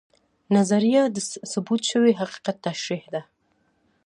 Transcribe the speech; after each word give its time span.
نظریه 0.55 1.01
د 1.15 1.17
ثبوت 1.51 1.81
شوي 1.91 2.11
حقیقت 2.21 2.55
تشریح 2.67 3.03
ده 3.13 3.21